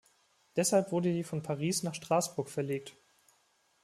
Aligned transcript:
Deshalb 0.55 0.91
wurde 0.91 1.13
die 1.13 1.23
von 1.23 1.43
Paris 1.43 1.83
nach 1.83 1.93
Straßburg 1.93 2.49
verlegt. 2.49 2.95